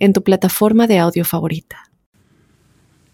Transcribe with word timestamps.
en 0.00 0.12
tu 0.12 0.22
plataforma 0.24 0.88
de 0.88 0.98
audio 0.98 1.24
favorita. 1.24 1.90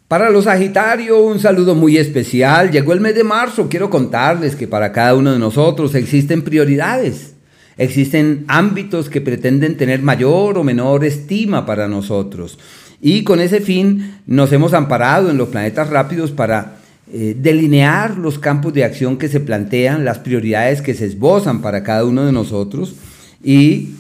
Para 0.09 0.31
los 0.31 0.45
Sagitarios, 0.45 1.19
un 1.21 1.41
saludo 1.41 1.75
muy 1.75 1.99
especial. 1.99 2.71
Llegó 2.71 2.93
el 2.93 3.01
mes 3.01 3.17
de 3.17 3.25
marzo. 3.25 3.69
Quiero 3.69 3.91
contarles 3.91 4.55
que 4.55 4.69
para 4.69 4.93
cada 4.93 5.15
uno 5.17 5.33
de 5.33 5.39
nosotros 5.39 5.95
existen 5.97 6.43
prioridades. 6.43 7.35
Existen 7.77 8.45
ámbitos 8.47 9.11
que 9.11 9.21
pretenden 9.21 9.77
tener 9.77 10.01
mayor 10.03 10.57
o 10.57 10.65
menor 10.65 11.05
estima 11.05 11.67
para 11.67 11.89
nosotros. 11.89 12.59
Y 13.03 13.25
con 13.25 13.41
ese 13.41 13.61
fin 13.61 14.21
nos 14.27 14.53
hemos 14.53 14.73
amparado 14.73 15.29
en 15.29 15.37
los 15.37 15.49
planetas 15.49 15.91
rápidos 15.91 16.31
para 16.31 16.77
eh, 17.13 17.37
delinear 17.39 18.17
los 18.17 18.39
campos 18.39 18.73
de 18.75 18.85
acción 18.85 19.17
que 19.17 19.29
se 19.29 19.41
plantean, 19.41 20.05
las 20.05 20.21
prioridades 20.21 20.83
que 20.83 20.95
se 20.95 21.07
esbozan 21.07 21.63
para 21.63 21.83
cada 21.83 22.05
uno 22.05 22.25
de 22.25 22.33
nosotros 22.33 22.95
y 23.45 23.91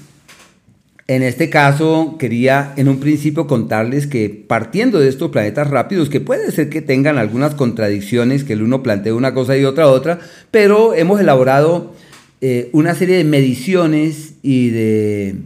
en 1.08 1.22
este 1.22 1.50
caso, 1.50 2.16
quería 2.18 2.72
en 2.76 2.88
un 2.88 2.98
principio 2.98 3.46
contarles 3.46 4.08
que 4.08 4.28
partiendo 4.28 4.98
de 4.98 5.08
estos 5.08 5.30
planetas 5.30 5.70
rápidos, 5.70 6.08
que 6.08 6.20
puede 6.20 6.50
ser 6.50 6.68
que 6.68 6.82
tengan 6.82 7.16
algunas 7.16 7.54
contradicciones, 7.54 8.42
que 8.42 8.54
el 8.54 8.62
uno 8.62 8.82
plantea 8.82 9.14
una 9.14 9.32
cosa 9.32 9.56
y 9.56 9.64
otra 9.64 9.86
otra, 9.86 10.18
pero 10.50 10.94
hemos 10.94 11.20
elaborado 11.20 11.94
eh, 12.40 12.70
una 12.72 12.94
serie 12.94 13.16
de 13.16 13.24
mediciones 13.24 14.34
y 14.42 14.70
de... 14.70 15.36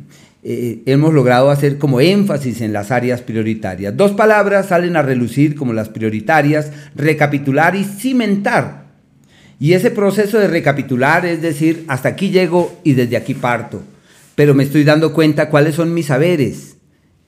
Eh, 0.43 0.81
hemos 0.87 1.13
logrado 1.13 1.51
hacer 1.51 1.77
como 1.77 2.01
énfasis 2.01 2.63
en 2.63 2.73
las 2.73 2.91
áreas 2.91 3.21
prioritarias. 3.21 3.95
Dos 3.95 4.13
palabras 4.13 4.69
salen 4.69 4.97
a 4.97 5.03
relucir 5.03 5.55
como 5.55 5.75
las 5.75 5.91
prioritarias, 5.91 6.73
recapitular 6.97 7.77
y 7.77 7.85
cimentar. 7.85 8.87
Y 9.59 9.75
ese 9.75 9.91
proceso 9.91 10.39
de 10.39 10.49
recapitular 10.49 11.27
es 11.27 11.43
decir, 11.43 11.85
hasta 11.89 12.09
aquí 12.09 12.31
llego 12.31 12.81
y 12.83 12.95
desde 12.95 13.19
aquí 13.19 13.35
parto 13.35 13.83
pero 14.41 14.55
me 14.55 14.63
estoy 14.63 14.85
dando 14.85 15.13
cuenta 15.13 15.51
cuáles 15.51 15.75
son 15.75 15.93
mis 15.93 16.07
saberes, 16.07 16.79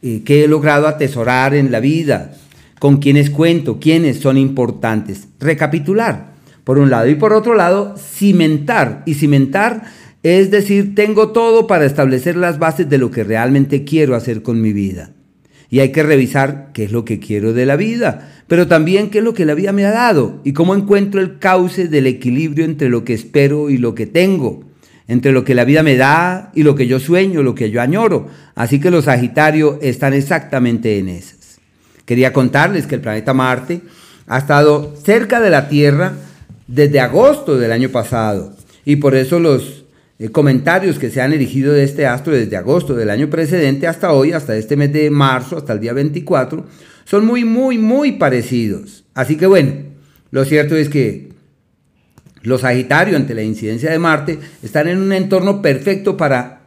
eh, 0.01 0.23
qué 0.25 0.45
he 0.45 0.49
logrado 0.49 0.89
atesorar 0.89 1.55
en 1.55 1.71
la 1.71 1.79
vida, 1.79 2.33
con 2.79 3.01
quiénes 3.01 3.29
cuento, 3.29 3.79
quiénes 3.79 4.19
son 4.19 4.39
importantes. 4.39 5.29
Recapitular, 5.39 6.33
por 6.65 6.79
un 6.79 6.89
lado, 6.89 7.11
y 7.11 7.15
por 7.15 7.35
otro 7.35 7.53
lado, 7.55 7.97
cimentar. 7.99 9.03
Y 9.05 9.13
cimentar 9.13 9.83
es 10.23 10.51
decir, 10.51 10.95
tengo 10.95 11.33
todo 11.33 11.67
para 11.67 11.85
establecer 11.85 12.35
las 12.35 12.59
bases 12.59 12.89
de 12.89 12.97
lo 12.97 13.11
que 13.11 13.25
realmente 13.25 13.85
quiero 13.85 14.17
hacer 14.17 14.41
con 14.43 14.63
mi 14.63 14.73
vida. 14.73 15.11
Y 15.69 15.81
hay 15.81 15.93
que 15.93 16.03
revisar 16.03 16.71
qué 16.73 16.85
es 16.85 16.93
lo 16.93 17.05
que 17.05 17.19
quiero 17.19 17.53
de 17.53 17.67
la 17.67 17.77
vida, 17.77 18.33
pero 18.49 18.69
también 18.69 19.11
qué 19.11 19.19
es 19.19 19.25
lo 19.25 19.35
que 19.35 19.45
la 19.45 19.53
vida 19.53 19.73
me 19.73 19.85
ha 19.85 19.91
dado 19.91 20.41
y 20.45 20.55
cómo 20.55 20.75
encuentro 20.75 21.21
el 21.21 21.39
cauce 21.39 21.89
del 21.89 22.07
equilibrio 22.07 22.65
entre 22.65 22.89
lo 22.89 23.05
que 23.05 23.13
espero 23.13 23.69
y 23.69 23.77
lo 23.77 23.95
que 23.95 24.07
tengo 24.07 24.72
entre 25.08 25.33
lo 25.33 25.45
que 25.45 25.55
la 25.55 25.64
vida 25.64 25.83
me 25.83 25.97
da 25.97 26.50
y 26.55 26.62
lo 26.62 26.75
que 26.75 26.86
yo 26.86 27.00
sueño, 27.00 27.42
lo 27.42 27.55
que 27.55 27.70
yo 27.70 27.81
añoro. 27.81 28.28
Así 28.55 28.81
que 28.81 28.91
los 28.91 29.06
Sagitarios 29.06 29.77
están 29.83 30.14
exactamente 30.14 30.98
en 30.98 31.08
esas. 31.08 31.58
Quería 32.05 32.33
contarles 32.33 32.86
que 32.86 32.97
el 32.97 33.00
planeta 33.00 33.34
Marte 33.34 33.80
ha 34.27 34.39
estado 34.39 34.95
cerca 35.03 35.41
de 35.41 35.50
la 35.50 35.69
Tierra 35.69 36.14
desde 36.67 37.00
agosto 37.00 37.58
del 37.58 37.73
año 37.73 37.91
pasado 37.91 38.55
y 38.84 38.97
por 38.97 39.14
eso 39.14 39.39
los 39.39 39.85
eh, 40.18 40.30
comentarios 40.30 40.98
que 40.98 41.11
se 41.11 41.20
han 41.20 41.33
erigido 41.33 41.73
de 41.73 41.85
este 41.85 42.07
astro 42.07 42.35
desde 42.35 42.57
agosto 42.57 42.95
del 42.95 43.11
año 43.11 43.29
precedente 43.29 43.86
hasta 43.86 44.12
hoy, 44.12 44.33
hasta 44.33 44.57
este 44.57 44.77
mes 44.77 44.92
de 44.92 45.11
marzo, 45.11 45.57
hasta 45.57 45.73
el 45.73 45.80
día 45.80 45.92
24, 45.92 46.64
son 47.05 47.27
muy, 47.27 47.45
muy, 47.45 47.79
muy 47.79 48.12
parecidos. 48.12 49.05
Así 49.14 49.36
que 49.36 49.46
bueno, 49.46 49.73
lo 50.30 50.45
cierto 50.45 50.77
es 50.77 50.89
que 50.89 51.32
los 52.42 52.63
Sagitarios, 52.63 53.17
ante 53.17 53.35
la 53.35 53.42
incidencia 53.42 53.91
de 53.91 53.98
Marte, 53.98 54.39
están 54.63 54.89
en 54.89 54.98
un 54.98 55.13
entorno 55.13 55.63
perfecto 55.63 56.17
para 56.17 56.63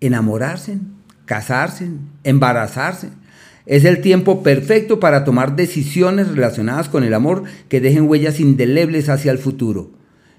enamorarse, 0.00 0.78
casarse, 1.24 1.88
embarazarse. 2.24 3.08
Es 3.66 3.84
el 3.84 4.00
tiempo 4.00 4.42
perfecto 4.42 5.00
para 5.00 5.24
tomar 5.24 5.56
decisiones 5.56 6.28
relacionadas 6.28 6.88
con 6.88 7.02
el 7.02 7.14
amor 7.14 7.42
que 7.68 7.80
dejen 7.80 8.08
huellas 8.08 8.38
indelebles 8.38 9.08
hacia 9.08 9.32
el 9.32 9.38
futuro. 9.38 9.90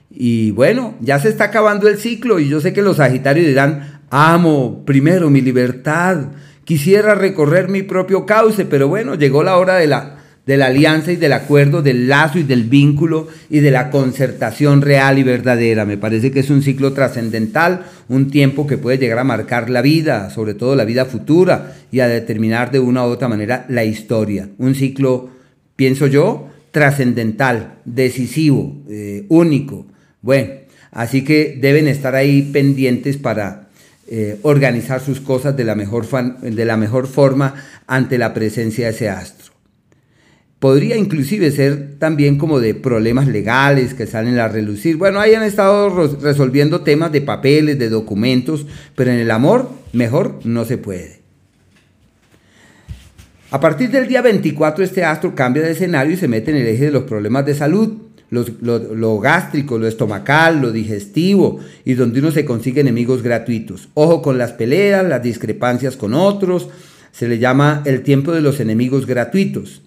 Y 0.09 0.52
bueno, 0.52 0.96
ya 1.02 1.19
se 1.19 1.28
está 1.28 1.46
acabando 1.46 1.90
el 1.90 1.98
ciclo 1.98 2.40
y 2.40 2.48
yo 2.48 2.62
sé 2.62 2.72
que 2.72 2.81
los 2.81 2.98
Sagitarios 2.98 3.46
dirán, 3.46 4.02
amo 4.09 4.86
primero 4.86 5.30
mi 5.30 5.42
libertad, 5.42 6.28
quisiera 6.64 7.14
recorrer 7.14 7.68
mi 7.68 7.84
propio 7.84 8.25
cauce, 8.25 8.64
pero 8.64 8.88
bueno, 8.88 9.16
llegó 9.16 9.44
la 9.44 9.58
hora 9.58 9.75
de 9.75 9.88
la 9.88 10.17
de 10.47 10.56
la 10.56 10.68
alianza 10.68 11.12
y 11.12 11.18
del 11.18 11.34
acuerdo, 11.34 11.81
del 11.81 12.08
lazo 12.08 12.40
y 12.40 12.44
del 12.44 12.63
vínculo 12.63 13.28
y 13.50 13.59
de 13.59 13.69
la 13.69 13.91
concertación 13.91 14.81
real 14.81 15.19
y 15.19 15.24
verdadera. 15.24 15.85
Me 15.85 15.97
parece 15.97 16.31
que 16.31 16.40
es 16.40 16.50
un 16.50 16.63
ciclo 16.63 16.94
trascendental, 16.94 17.85
un 18.08 18.31
tiempo 18.31 18.66
que 18.66 18.78
puede 18.78 18.97
llegar 18.97 19.19
a 19.19 19.25
marcar 19.25 19.69
la 19.69 19.81
vida, 19.81 20.30
sobre 20.30 20.53
todo 20.53 20.78
la 20.78 20.86
vida 20.86 21.03
futura, 21.06 21.75
y 21.91 22.00
a 22.00 22.07
determinar 22.07 22.72
de 22.72 22.80
una 22.80 23.06
u 23.06 23.09
otra 23.09 23.28
manera 23.28 23.66
la 23.68 23.84
historia. 23.84 24.47
Un 24.57 24.74
ciclo, 24.74 25.30
pienso 25.75 26.07
yo, 26.07 26.47
trascendental, 26.72 27.80
decisivo, 27.84 28.78
eh, 28.90 29.25
único. 29.28 29.86
Bueno, 30.22 30.53
así 30.91 31.25
que 31.25 31.57
deben 31.59 31.90
estar 31.90 32.16
ahí 32.16 32.41
pendientes 32.53 33.18
para 33.18 33.68
eh, 34.09 34.40
organizar 34.44 35.02
sus 35.02 35.19
cosas 35.19 35.57
de 35.57 35.66
la, 35.66 35.75
mejor 35.75 36.07
de 36.40 36.66
la 36.66 36.78
mejor 36.78 37.07
forma 37.07 37.53
ante 37.86 38.18
la 38.18 38.34
presencia 38.34 38.86
de 38.86 38.91
ese 38.91 39.09
astro. 39.09 39.47
Podría 40.59 40.97
inclusive 40.97 41.51
ser 41.51 42.00
también 42.00 42.38
como 42.38 42.59
de 42.59 42.73
problemas 42.73 43.28
legales 43.28 43.94
que 43.94 44.07
salen 44.07 44.40
a 44.40 44.47
relucir. 44.47 44.97
Bueno, 44.97 45.19
ahí 45.19 45.35
han 45.35 45.44
estado 45.44 45.90
resolviendo 46.19 46.81
temas 46.81 47.12
de 47.12 47.22
papeles, 47.22 47.78
de 47.78 47.90
documentos, 47.90 48.66
pero 48.95 49.12
en 49.12 49.19
el 49.19 49.29
amor 49.29 49.69
mejor 49.94 50.40
no 50.44 50.66
se 50.66 50.79
puede. 50.79 51.18
A 53.51 53.59
partir 53.59 53.91
del 53.91 54.07
día 54.07 54.22
24 54.22 54.84
este 54.84 55.06
astro 55.06 55.34
cambia 55.34 55.63
de 55.63 55.72
escenario 55.72 56.13
y 56.13 56.18
se 56.18 56.28
mete 56.28 56.51
en 56.51 56.57
el 56.57 56.68
eje 56.68 56.85
de 56.85 56.91
los 56.91 57.03
problemas 57.03 57.45
de 57.45 57.53
salud, 57.53 57.94
lo, 58.29 59.19
gástrico, 59.19 59.78
lo 59.78 59.88
estomacal, 59.88 60.59
lo 60.59 60.72
digestivo 60.72 61.59
y 61.85 61.94
donde 61.94 62.19
uno 62.19 62.31
se 62.31 62.45
consigue 62.45 62.81
enemigos 62.81 63.24
gratuitos. 63.24 63.89
Ojo 63.94 64.22
con 64.22 64.38
las 64.38 64.51
peleas, 64.53 65.06
las 65.06 65.24
discrepancias 65.24 65.95
con 65.95 66.13
otros, 66.13 66.68
se 67.12 67.28
le 67.28 67.39
llama 67.39 67.84
el 67.85 68.01
tiempo 68.01 68.34
de 68.34 68.41
los 68.41 68.59
enemigos 68.59 69.06
gratuitos. 69.06 69.81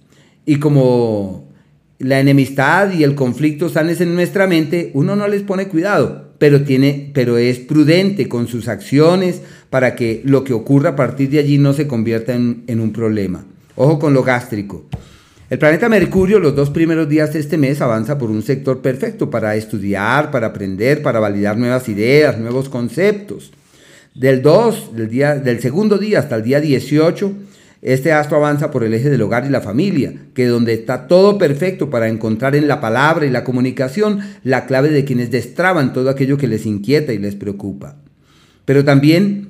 Y 0.46 0.56
como 0.56 1.48
la 1.98 2.18
enemistad 2.18 2.92
y 2.92 3.04
el 3.04 3.14
conflicto 3.14 3.66
están 3.66 3.90
en 3.90 4.14
nuestra 4.14 4.46
mente, 4.46 4.90
uno 4.94 5.16
no 5.16 5.28
les 5.28 5.42
pone 5.42 5.68
cuidado, 5.68 6.32
pero, 6.38 6.62
tiene, 6.62 7.10
pero 7.12 7.36
es 7.36 7.58
prudente 7.58 8.28
con 8.28 8.48
sus 8.48 8.68
acciones 8.68 9.42
para 9.68 9.94
que 9.94 10.22
lo 10.24 10.42
que 10.42 10.54
ocurra 10.54 10.90
a 10.90 10.96
partir 10.96 11.28
de 11.30 11.38
allí 11.38 11.58
no 11.58 11.74
se 11.74 11.86
convierta 11.86 12.34
en, 12.34 12.64
en 12.66 12.80
un 12.80 12.92
problema. 12.92 13.44
Ojo 13.76 13.98
con 13.98 14.14
lo 14.14 14.22
gástrico. 14.22 14.86
El 15.50 15.58
planeta 15.58 15.88
Mercurio 15.88 16.38
los 16.38 16.54
dos 16.54 16.70
primeros 16.70 17.08
días 17.08 17.32
de 17.32 17.40
este 17.40 17.58
mes 17.58 17.80
avanza 17.80 18.16
por 18.16 18.30
un 18.30 18.42
sector 18.42 18.80
perfecto 18.80 19.30
para 19.30 19.56
estudiar, 19.56 20.30
para 20.30 20.46
aprender, 20.46 21.02
para 21.02 21.18
validar 21.18 21.58
nuevas 21.58 21.88
ideas, 21.88 22.38
nuevos 22.38 22.68
conceptos. 22.68 23.52
Del 24.14 24.42
2, 24.42 24.94
del, 24.94 25.08
día, 25.08 25.34
del 25.34 25.60
segundo 25.60 25.98
día 25.98 26.20
hasta 26.20 26.36
el 26.36 26.44
día 26.44 26.60
18, 26.60 27.32
este 27.82 28.12
astro 28.12 28.36
avanza 28.36 28.70
por 28.70 28.84
el 28.84 28.92
eje 28.92 29.08
del 29.08 29.22
hogar 29.22 29.46
y 29.46 29.48
la 29.48 29.62
familia, 29.62 30.12
que 30.34 30.46
donde 30.46 30.74
está 30.74 31.06
todo 31.06 31.38
perfecto 31.38 31.88
para 31.88 32.08
encontrar 32.08 32.54
en 32.54 32.68
la 32.68 32.80
palabra 32.80 33.24
y 33.24 33.30
la 33.30 33.42
comunicación 33.42 34.20
la 34.44 34.66
clave 34.66 34.90
de 34.90 35.06
quienes 35.06 35.30
destraban 35.30 35.94
todo 35.94 36.10
aquello 36.10 36.36
que 36.36 36.46
les 36.46 36.66
inquieta 36.66 37.14
y 37.14 37.18
les 37.18 37.36
preocupa. 37.36 37.96
Pero 38.66 38.84
también, 38.84 39.48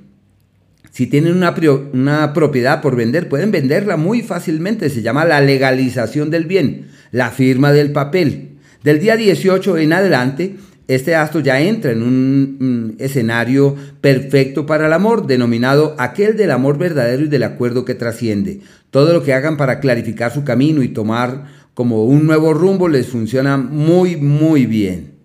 si 0.93 1.09
tienen 1.09 1.35
una, 1.35 1.55
una 1.93 2.33
propiedad 2.33 2.81
por 2.81 2.95
vender, 2.95 3.29
pueden 3.29 3.51
venderla 3.51 3.97
muy 3.97 4.23
fácilmente. 4.23 4.91
Se 4.91 5.03
llama 5.03 5.25
la 5.25 5.41
legalización 5.41 6.31
del 6.31 6.45
bien, 6.45 6.87
la 7.11 7.31
firma 7.31 7.73
del 7.73 7.91
papel. 7.91 8.59
Del 8.85 9.01
día 9.01 9.17
18 9.17 9.77
en 9.79 9.93
adelante, 9.93 10.57
este 10.95 11.15
astro 11.15 11.41
ya 11.41 11.61
entra 11.61 11.93
en 11.93 12.03
un 12.03 12.97
escenario 12.99 13.77
perfecto 14.01 14.67
para 14.67 14.89
el 14.89 14.93
amor, 14.93 15.29
denominado 15.29 15.95
aquel 15.99 16.37
del 16.37 16.51
amor 16.51 16.79
verdadero 16.79 17.23
y 17.23 17.29
del 17.29 17.45
acuerdo 17.45 17.85
que 17.85 17.95
trasciende. 17.95 18.59
Todo 18.91 19.13
lo 19.13 19.23
que 19.23 19.33
hagan 19.33 19.57
para 19.57 19.79
clarificar 19.79 20.35
su 20.35 20.43
camino 20.43 20.83
y 20.83 20.89
tomar 20.89 21.45
como 21.75 22.05
un 22.07 22.27
nuevo 22.27 22.55
rumbo 22.55 22.89
les 22.89 23.07
funciona 23.07 23.57
muy, 23.57 24.17
muy 24.17 24.67
bien. 24.67 25.20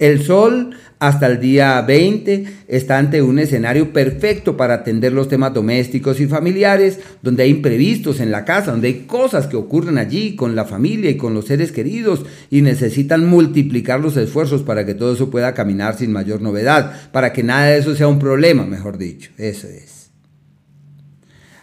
El 0.00 0.22
Sol 0.22 0.70
hasta 0.98 1.26
el 1.26 1.40
día 1.40 1.80
20 1.82 2.44
está 2.68 2.96
ante 2.96 3.20
un 3.20 3.38
escenario 3.38 3.92
perfecto 3.92 4.56
para 4.56 4.74
atender 4.74 5.12
los 5.12 5.28
temas 5.28 5.52
domésticos 5.52 6.20
y 6.20 6.26
familiares, 6.26 7.00
donde 7.22 7.42
hay 7.42 7.50
imprevistos 7.50 8.18
en 8.20 8.30
la 8.30 8.46
casa, 8.46 8.70
donde 8.70 8.88
hay 8.88 8.94
cosas 9.06 9.46
que 9.46 9.56
ocurren 9.56 9.98
allí 9.98 10.36
con 10.36 10.56
la 10.56 10.64
familia 10.64 11.10
y 11.10 11.18
con 11.18 11.34
los 11.34 11.44
seres 11.44 11.70
queridos 11.70 12.24
y 12.50 12.62
necesitan 12.62 13.28
multiplicar 13.28 14.00
los 14.00 14.16
esfuerzos 14.16 14.62
para 14.62 14.86
que 14.86 14.94
todo 14.94 15.12
eso 15.12 15.30
pueda 15.30 15.52
caminar 15.52 15.98
sin 15.98 16.12
mayor 16.12 16.40
novedad, 16.40 17.10
para 17.12 17.34
que 17.34 17.42
nada 17.42 17.66
de 17.66 17.78
eso 17.78 17.94
sea 17.94 18.08
un 18.08 18.18
problema, 18.18 18.64
mejor 18.64 18.96
dicho. 18.96 19.30
Eso 19.36 19.68
es. 19.68 20.10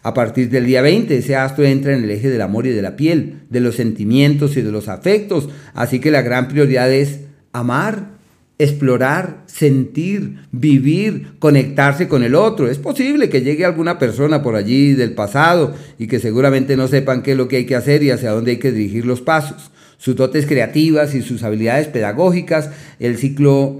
A 0.03 0.13
partir 0.13 0.51
del 0.51 0.67
día 0.67 0.83
20, 0.83 1.17
ese 1.17 1.35
astro 1.35 1.65
entra 1.65 1.97
en 1.97 2.03
el 2.03 2.11
eje 2.11 2.29
del 2.29 2.41
amor 2.41 2.67
y 2.67 2.71
de 2.71 2.83
la 2.83 2.95
piel, 2.95 3.41
de 3.49 3.61
los 3.61 3.75
sentimientos 3.75 4.55
y 4.57 4.61
de 4.61 4.71
los 4.71 4.89
afectos, 4.89 5.49
así 5.73 5.99
que 5.99 6.11
la 6.11 6.21
gran 6.21 6.47
prioridad 6.47 6.93
es 6.93 7.21
amar, 7.51 8.16
explorar, 8.59 9.43
sentir, 9.45 10.39
vivir, 10.51 11.33
conectarse 11.39 12.07
con 12.07 12.23
el 12.23 12.35
otro. 12.35 12.69
Es 12.69 12.79
posible 12.79 13.29
que 13.29 13.41
llegue 13.41 13.65
alguna 13.65 13.99
persona 13.99 14.41
por 14.41 14.55
allí 14.55 14.93
del 14.93 15.11
pasado 15.11 15.75
y 15.99 16.07
que 16.07 16.19
seguramente 16.19 16.75
no 16.75 16.87
sepan 16.87 17.21
qué 17.21 17.31
es 17.31 17.37
lo 17.37 17.47
que 17.47 17.57
hay 17.57 17.65
que 17.65 17.75
hacer 17.75 18.01
y 18.03 18.11
hacia 18.11 18.31
dónde 18.31 18.51
hay 18.51 18.57
que 18.57 18.71
dirigir 18.71 19.05
los 19.05 19.21
pasos. 19.21 19.71
Sus 19.99 20.15
dotes 20.15 20.45
creativas 20.45 21.15
y 21.15 21.21
sus 21.21 21.43
habilidades 21.43 21.87
pedagógicas, 21.87 22.69
el 22.99 23.17
ciclo, 23.17 23.79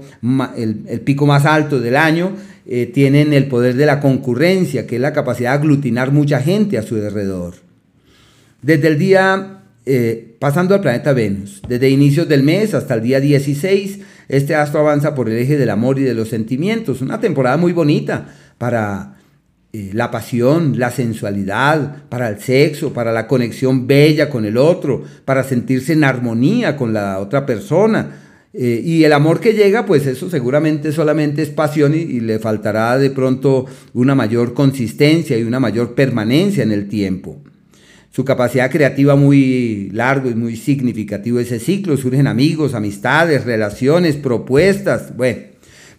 el, 0.56 1.00
pico 1.04 1.26
más 1.26 1.44
alto 1.44 1.80
del 1.80 1.96
año, 1.96 2.32
eh, 2.66 2.86
tienen 2.86 3.32
el 3.32 3.46
poder 3.46 3.74
de 3.76 3.86
la 3.86 4.00
concurrencia, 4.00 4.86
que 4.86 4.96
es 4.96 5.00
la 5.00 5.12
capacidad 5.12 5.52
de 5.52 5.58
aglutinar 5.58 6.12
mucha 6.12 6.40
gente 6.40 6.76
a 6.76 6.82
su 6.82 6.96
alrededor. 6.96 7.54
Desde 8.62 8.88
el 8.88 8.98
día, 8.98 9.60
eh, 9.86 10.34
pasando 10.40 10.74
al 10.74 10.80
planeta 10.80 11.12
Venus, 11.12 11.62
desde 11.68 11.88
inicios 11.88 12.28
del 12.28 12.42
mes 12.42 12.74
hasta 12.74 12.94
el 12.94 13.02
día 13.02 13.20
16, 13.20 14.00
este 14.28 14.54
astro 14.54 14.80
avanza 14.80 15.14
por 15.14 15.28
el 15.28 15.38
eje 15.38 15.56
del 15.56 15.70
amor 15.70 15.98
y 15.98 16.02
de 16.02 16.14
los 16.14 16.28
sentimientos. 16.28 17.00
Una 17.00 17.20
temporada 17.20 17.56
muy 17.56 17.72
bonita 17.72 18.28
para 18.58 19.16
eh, 19.72 19.90
la 19.92 20.10
pasión, 20.10 20.78
la 20.78 20.90
sensualidad, 20.90 22.04
para 22.08 22.28
el 22.28 22.40
sexo, 22.40 22.92
para 22.92 23.12
la 23.12 23.26
conexión 23.26 23.86
bella 23.86 24.28
con 24.28 24.44
el 24.44 24.56
otro, 24.56 25.02
para 25.24 25.44
sentirse 25.44 25.92
en 25.94 26.04
armonía 26.04 26.76
con 26.76 26.92
la 26.92 27.18
otra 27.18 27.46
persona 27.46 28.26
eh, 28.54 28.80
y 28.82 29.04
el 29.04 29.12
amor 29.12 29.40
que 29.40 29.52
llega, 29.52 29.84
pues 29.84 30.06
eso 30.06 30.30
seguramente 30.30 30.90
solamente 30.90 31.42
es 31.42 31.50
pasión 31.50 31.94
y, 31.94 32.20
le 32.20 32.38
faltará 32.38 32.96
de 32.98 33.10
pronto 33.10 33.66
una 33.92 34.14
mayor 34.14 34.54
consistencia 34.54 35.36
y 35.36 35.42
una 35.42 35.60
mayor 35.60 35.94
permanencia 35.94 36.62
en 36.62 36.72
el 36.72 36.88
tiempo. 36.88 37.42
Su 38.18 38.24
capacidad 38.24 38.68
creativa 38.68 39.14
muy 39.14 39.90
largo 39.92 40.28
y 40.28 40.34
muy 40.34 40.56
significativo 40.56 41.38
ese 41.38 41.60
ciclo. 41.60 41.96
Surgen 41.96 42.26
amigos, 42.26 42.74
amistades, 42.74 43.44
relaciones, 43.44 44.16
propuestas. 44.16 45.16
Bueno, 45.16 45.38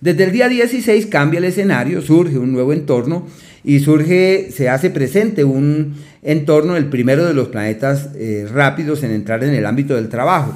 desde 0.02 0.26
el 0.26 0.34
día 0.34 0.50
16 0.50 1.06
cambia 1.06 1.38
el 1.38 1.46
escenario, 1.46 2.02
surge 2.02 2.38
un 2.38 2.52
nuevo 2.52 2.74
entorno 2.74 3.26
y 3.64 3.80
surge, 3.80 4.50
se 4.52 4.68
hace 4.68 4.90
presente 4.90 5.46
un 5.46 5.96
entorno, 6.22 6.76
el 6.76 6.88
primero 6.88 7.26
de 7.26 7.34
los 7.34 7.48
planetas 7.48 8.10
eh, 8.16 8.46
rápidos 8.52 9.04
en 9.04 9.12
entrar 9.12 9.42
en 9.46 9.54
el 9.54 9.66
ámbito 9.66 9.96
del 9.96 10.10
trabajo. 10.10 10.54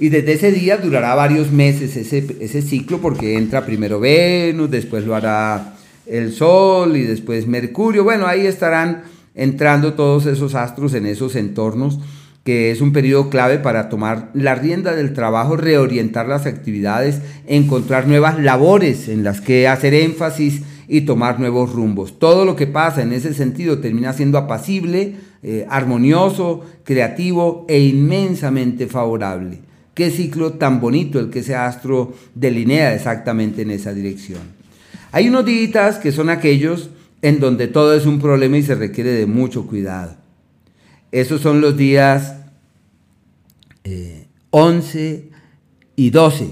Y 0.00 0.08
desde 0.08 0.32
ese 0.32 0.50
día 0.50 0.76
durará 0.76 1.14
varios 1.14 1.52
meses 1.52 1.96
ese, 1.96 2.62
ciclo 2.62 3.00
porque 3.00 3.36
entra 3.36 3.64
primero 3.64 4.00
Venus, 4.00 4.72
después 4.72 5.04
lo 5.04 5.14
hará 5.14 5.76
el 6.04 6.32
Sol 6.32 6.96
y 6.96 7.02
después 7.02 7.46
Mercurio. 7.46 8.02
Bueno, 8.02 8.26
ahí 8.26 8.44
estarán 8.44 9.14
entrando 9.36 9.94
todos 9.94 10.26
esos 10.26 10.54
astros 10.54 10.94
en 10.94 11.06
esos 11.06 11.36
entornos, 11.36 12.00
que 12.42 12.70
es 12.70 12.80
un 12.80 12.92
periodo 12.92 13.28
clave 13.28 13.58
para 13.58 13.88
tomar 13.88 14.30
la 14.32 14.54
rienda 14.54 14.94
del 14.94 15.12
trabajo, 15.12 15.56
reorientar 15.56 16.28
las 16.28 16.46
actividades, 16.46 17.20
encontrar 17.46 18.08
nuevas 18.08 18.38
labores 18.40 19.08
en 19.08 19.24
las 19.24 19.40
que 19.40 19.68
hacer 19.68 19.94
énfasis 19.94 20.62
y 20.88 21.02
tomar 21.02 21.40
nuevos 21.40 21.72
rumbos. 21.72 22.18
Todo 22.18 22.44
lo 22.44 22.56
que 22.56 22.66
pasa 22.66 23.02
en 23.02 23.12
ese 23.12 23.34
sentido 23.34 23.80
termina 23.80 24.12
siendo 24.12 24.38
apacible, 24.38 25.16
eh, 25.42 25.66
armonioso, 25.68 26.64
creativo 26.84 27.66
e 27.68 27.80
inmensamente 27.80 28.86
favorable. 28.86 29.60
Qué 29.94 30.10
ciclo 30.10 30.52
tan 30.52 30.80
bonito 30.80 31.18
el 31.18 31.30
que 31.30 31.40
ese 31.40 31.56
astro 31.56 32.14
delinea 32.34 32.94
exactamente 32.94 33.62
en 33.62 33.72
esa 33.72 33.92
dirección. 33.92 34.42
Hay 35.10 35.28
unos 35.28 35.44
días 35.44 35.96
que 35.96 36.12
son 36.12 36.30
aquellos 36.30 36.90
en 37.22 37.40
donde 37.40 37.68
todo 37.68 37.94
es 37.94 38.06
un 38.06 38.20
problema 38.20 38.58
y 38.58 38.62
se 38.62 38.74
requiere 38.74 39.10
de 39.10 39.26
mucho 39.26 39.66
cuidado. 39.66 40.16
Esos 41.12 41.40
son 41.40 41.60
los 41.60 41.76
días 41.76 42.34
11 44.50 45.14
eh, 45.14 45.30
y 45.96 46.10
12. 46.10 46.48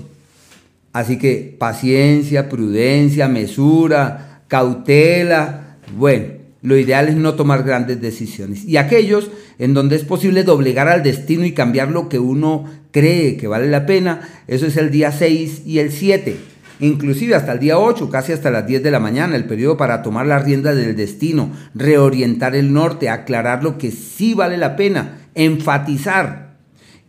Así 0.93 1.19
que 1.19 1.56
paciencia, 1.58 2.49
prudencia, 2.49 3.28
mesura, 3.28 4.43
cautela. 4.49 5.76
Bueno, 5.96 6.26
lo 6.62 6.78
ideal 6.78 7.08
es 7.08 7.16
no 7.16 7.34
tomar 7.34 7.64
grandes 7.64 8.00
decisiones. 8.00 8.64
Y 8.64 8.76
aquellos 8.76 9.31
en 9.58 9.75
donde 9.75 9.96
es 9.96 10.05
posible 10.05 10.44
doblegar 10.44 10.88
al 10.88 11.02
destino 11.02 11.44
y 11.44 11.52
cambiar 11.52 11.90
lo 11.90 12.08
que 12.08 12.19
uno 12.19 12.64
cree 12.90 13.37
que 13.37 13.49
vale 13.49 13.69
la 13.69 13.87
pena, 13.87 14.28
eso 14.46 14.66
es 14.66 14.76
el 14.76 14.90
día 14.90 15.12
6 15.12 15.62
y 15.66 15.81
el 15.81 15.90
7, 15.90 16.37
inclusive 16.86 17.34
hasta 17.34 17.52
el 17.52 17.60
día 17.60 17.78
8, 17.78 18.10
casi 18.10 18.32
hasta 18.32 18.50
las 18.50 18.66
10 18.66 18.82
de 18.82 18.90
la 18.90 19.00
mañana, 19.00 19.36
el 19.36 19.44
periodo 19.44 19.76
para 19.76 20.02
tomar 20.02 20.26
la 20.26 20.38
rienda 20.38 20.75
del 20.75 20.96
destino, 20.96 21.50
reorientar 21.75 22.54
el 22.54 22.72
norte, 22.72 23.08
aclarar 23.08 23.62
lo 23.62 23.78
que 23.78 23.90
sí 23.90 24.34
vale 24.34 24.56
la 24.56 24.76
pena, 24.76 25.19
enfatizar. 25.34 26.56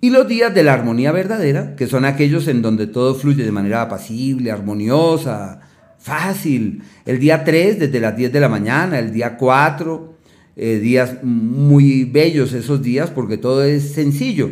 Y 0.01 0.10
los 0.10 0.27
días 0.27 0.54
de 0.54 0.63
la 0.63 0.74
armonía 0.74 1.12
verdadera, 1.12 1.75
que 1.75 1.88
son 1.88 2.06
aquellos 2.06 2.48
en 2.48 2.62
donde 2.62 2.88
todo 2.88 3.16
fluye 3.16 3.44
de 3.44 3.51
manera 3.51 3.81
apacible, 3.81 4.51
armoniosa, 4.51 5.62
fácil. 5.98 6.83
El 7.06 7.19
día 7.19 7.44
3 7.44 7.80
desde 7.80 8.00
las 8.00 8.16
10 8.16 8.31
de 8.31 8.39
la 8.39 8.50
mañana, 8.50 9.00
el 9.00 9.12
día 9.12 9.38
4 9.38 10.16
eh, 10.57 10.80
días 10.80 11.18
muy 11.21 12.06
bellos 12.06 12.54
esos 12.54 12.81
días 12.81 13.10
porque 13.10 13.38
todo 13.38 13.63
es 13.63 13.94
sencillo. 13.94 14.51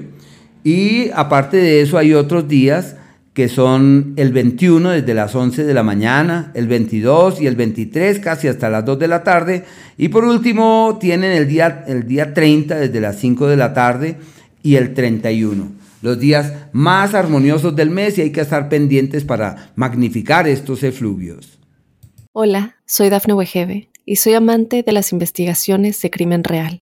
Y 0.63 1.09
aparte 1.11 1.57
de 1.57 1.81
eso 1.81 1.97
hay 1.97 2.13
otros 2.13 2.47
días 2.47 2.97
que 3.33 3.49
son 3.49 4.13
el 4.15 4.31
21 4.31 4.91
desde 4.91 5.13
las 5.13 5.33
11 5.33 5.63
de 5.63 5.73
la 5.73 5.81
mañana, 5.81 6.51
el 6.53 6.67
22 6.67 7.41
y 7.41 7.47
el 7.47 7.55
23 7.55 8.19
casi 8.19 8.47
hasta 8.47 8.69
las 8.69 8.85
2 8.85 8.99
de 8.99 9.07
la 9.07 9.23
tarde. 9.23 9.65
Y 9.97 10.09
por 10.09 10.23
último 10.23 10.97
tienen 11.01 11.31
el 11.31 11.47
día, 11.47 11.83
el 11.87 12.07
día 12.07 12.33
30 12.33 12.75
desde 12.75 13.01
las 13.01 13.17
5 13.17 13.47
de 13.47 13.57
la 13.57 13.73
tarde 13.73 14.17
y 14.61 14.75
el 14.75 14.93
31. 14.93 15.71
Los 16.03 16.19
días 16.19 16.53
más 16.73 17.15
armoniosos 17.15 17.75
del 17.75 17.89
mes 17.89 18.17
y 18.17 18.21
hay 18.21 18.31
que 18.31 18.41
estar 18.41 18.69
pendientes 18.69 19.23
para 19.23 19.71
magnificar 19.75 20.47
estos 20.47 20.83
efluvios. 20.83 21.59
Hola, 22.33 22.75
soy 22.85 23.09
Dafne 23.09 23.33
Wegebe 23.33 23.89
y 24.05 24.17
soy 24.17 24.33
amante 24.33 24.83
de 24.83 24.91
las 24.91 25.11
investigaciones 25.11 26.01
de 26.01 26.11
crimen 26.11 26.43
real. 26.43 26.82